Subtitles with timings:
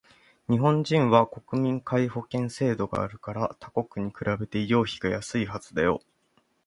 [0.49, 6.01] 日本人は国民皆保険制度があるから他国に比べて医療費がやすいはずだよ